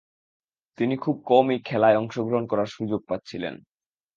[0.77, 3.55] তিনি খুব কমই খেলায় অংশগ্রহণ করার সুযোগ পাচ্ছিলেন।